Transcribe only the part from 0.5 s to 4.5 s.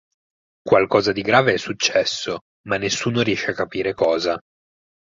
Qualcosa di grave è successo, ma nessuno riesce a capire cosa.